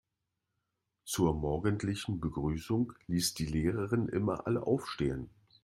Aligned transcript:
Zur 1.05 1.35
morgendlichen 1.35 2.19
Begrüßung 2.19 2.93
ließ 3.05 3.35
die 3.35 3.45
Lehrerin 3.45 4.07
immer 4.09 4.47
alle 4.47 4.65
aufstehen. 4.65 5.29